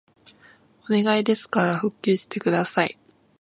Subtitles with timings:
[0.89, 2.97] お願いですから復旧してください